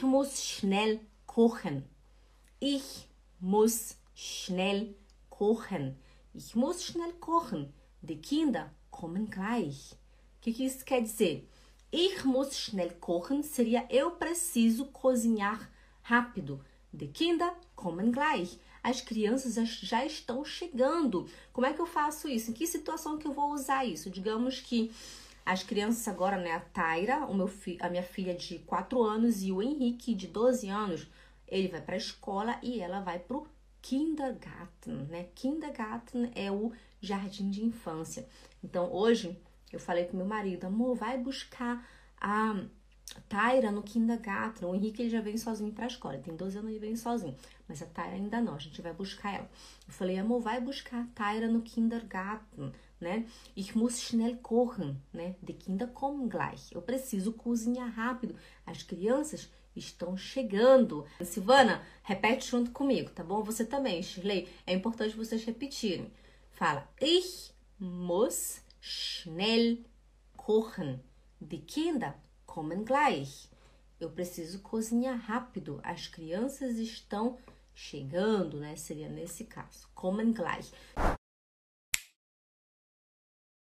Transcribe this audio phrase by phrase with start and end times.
[0.00, 1.84] Ich muss schnell kochen.
[2.58, 3.06] Ich
[3.38, 4.94] muss schnell
[5.28, 5.94] kochen.
[6.32, 7.70] Ich muss schnell kochen.
[8.00, 9.92] Die Kinder kommen gleich.
[9.92, 11.42] O que, que isso quer dizer?
[11.90, 15.68] Ich muss schnell kochen seria eu preciso cozinhar
[16.02, 16.64] rápido.
[16.94, 18.58] Die Kinder kommen gleich.
[18.82, 21.28] As crianças já estão chegando.
[21.52, 22.50] Como é que eu faço isso?
[22.50, 24.08] Em que situação que eu vou usar isso?
[24.08, 24.90] Digamos que
[25.50, 29.42] as crianças agora, né, a Taira, o meu fi, a minha filha de 4 anos
[29.42, 31.08] e o Henrique de 12 anos,
[31.48, 33.48] ele vai para a escola e ela vai pro
[33.82, 35.26] kindergarten, né?
[35.34, 38.28] Kindergarten é o jardim de infância.
[38.62, 39.36] Então, hoje
[39.72, 41.84] eu falei com meu marido, amor, vai buscar
[42.20, 42.54] a
[43.28, 44.68] Taira no kindergarten.
[44.68, 46.96] O Henrique ele já vem sozinho para a escola, ele tem 12 anos e vem
[46.96, 47.36] sozinho,
[47.68, 49.50] mas a Taira ainda não, a gente vai buscar ela.
[49.86, 53.26] Eu falei, amor, vai buscar a Taira no kindergarten, né?
[53.56, 55.34] Ich muss schnell kochen, né?
[55.42, 56.72] Die Kinder kommen gleich.
[56.72, 58.36] Eu preciso cozinhar rápido.
[58.66, 61.06] As crianças estão chegando.
[61.24, 63.42] Silvana, repete junto comigo, tá bom?
[63.42, 64.48] Você também, Shirley.
[64.66, 66.10] É importante vocês repetirem.
[66.52, 69.78] Fala, ich muss schnell
[70.36, 71.00] kochen.
[71.40, 72.14] Die Kinder
[72.50, 73.48] kommen gleich.
[74.00, 75.80] Eu preciso cozinhar rápido.
[75.84, 77.38] As crianças estão
[77.72, 78.74] chegando, né?
[78.74, 79.88] Seria nesse caso.
[79.94, 80.72] Kommen gleich.